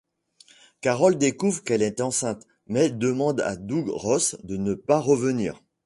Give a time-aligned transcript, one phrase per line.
[0.81, 5.61] Carol découvre qu'elle est enceinte, mais demande à Doug Ross de ne pas revenir.